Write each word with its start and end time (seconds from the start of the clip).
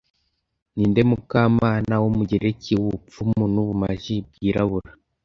Ninde 0.75 1.01
Mukamana 1.09 1.93
wumugereki 2.03 2.71
wubupfumu 2.81 3.43
nubumaji 3.53 4.15
bwirabura 4.27 4.91